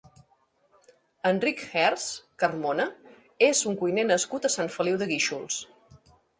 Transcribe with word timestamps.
Enric 1.31 1.61
Herce 1.81 2.17
Carmona 2.45 2.87
és 3.51 3.63
un 3.73 3.79
cuiner 3.85 4.09
nascut 4.11 4.51
a 4.51 4.55
Sant 4.59 4.75
Feliu 4.81 5.01
de 5.05 5.13
Guíxols. 5.15 5.65